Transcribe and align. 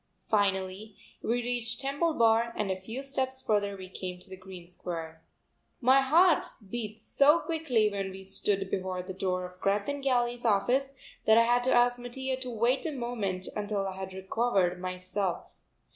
Finally 0.31 0.95
we 1.21 1.43
reached 1.43 1.79
Temple 1.79 2.15
Bar 2.15 2.53
and 2.57 2.71
a 2.71 2.81
few 2.81 3.03
steps 3.03 3.39
further 3.39 3.77
we 3.77 3.87
came 3.87 4.19
to 4.19 4.35
Green 4.35 4.67
Square. 4.67 5.21
My 5.79 6.01
heart 6.01 6.47
heat 6.71 6.99
so 6.99 7.37
quickly 7.41 7.87
when 7.91 8.09
we 8.09 8.23
stood 8.23 8.71
before 8.71 9.03
the 9.03 9.13
door 9.13 9.45
of 9.45 9.61
Greth 9.61 9.87
and 9.87 10.01
Galley's 10.01 10.43
office 10.43 10.93
that 11.25 11.37
I 11.37 11.43
had 11.43 11.63
to 11.65 11.71
ask 11.71 12.01
Mattia 12.01 12.35
to 12.37 12.49
wait 12.49 12.83
a 12.87 12.91
moment 12.91 13.47
until 13.55 13.85
I 13.87 13.95
had 13.95 14.11
recovered 14.11 14.79
myself. 14.81 15.53